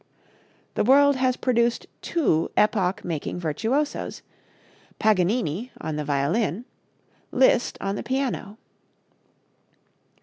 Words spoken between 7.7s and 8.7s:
on the piano.